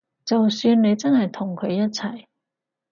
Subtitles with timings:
[0.25, 2.25] 就算你真係同佢一齊